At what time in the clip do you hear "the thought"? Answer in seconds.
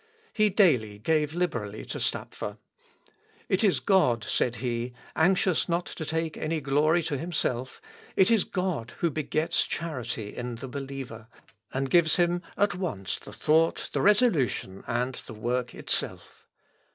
13.19-13.91